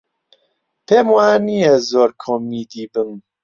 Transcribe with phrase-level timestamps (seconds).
[0.87, 3.09] پێم وا نییە زۆر کۆمیدی بم.